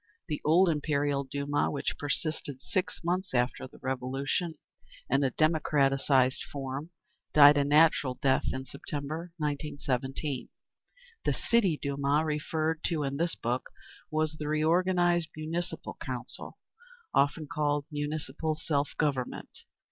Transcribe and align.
The 0.29 0.41
old 0.43 0.67
Imperial 0.67 1.23
Duma, 1.23 1.69
which 1.69 1.95
persisted 1.99 2.63
six 2.63 3.03
months 3.03 3.35
after 3.35 3.67
the 3.67 3.77
Revolution, 3.83 4.55
in 5.11 5.23
a 5.23 5.29
democratised 5.29 6.41
form, 6.51 6.89
died 7.35 7.55
a 7.55 7.63
natural 7.63 8.15
death 8.15 8.45
in 8.51 8.65
September, 8.65 9.31
1917. 9.37 10.49
The 11.23 11.33
City 11.33 11.77
Duma 11.79 12.23
referred 12.25 12.83
to 12.85 13.03
in 13.03 13.17
this 13.17 13.35
book 13.35 13.69
was 14.09 14.37
the 14.39 14.47
reorganised 14.47 15.29
Municipal 15.37 15.97
Council, 16.01 16.57
often 17.13 17.45
called 17.45 17.85
"Municipal 17.91 18.55
Self 18.55 18.95
Government." 18.97 19.55